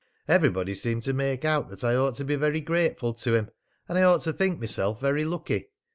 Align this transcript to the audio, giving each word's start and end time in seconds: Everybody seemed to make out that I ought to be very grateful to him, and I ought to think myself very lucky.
Everybody 0.27 0.73
seemed 0.73 1.03
to 1.03 1.13
make 1.13 1.45
out 1.45 1.67
that 1.69 1.83
I 1.83 1.95
ought 1.95 2.15
to 2.15 2.23
be 2.25 2.35
very 2.35 2.59
grateful 2.59 3.13
to 3.13 3.35
him, 3.35 3.51
and 3.87 3.99
I 3.99 4.01
ought 4.01 4.21
to 4.21 4.33
think 4.33 4.59
myself 4.59 4.99
very 4.99 5.25
lucky. 5.25 5.69